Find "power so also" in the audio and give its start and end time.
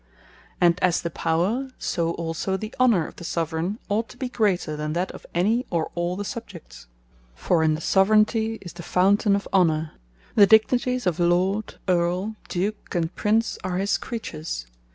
1.11-2.57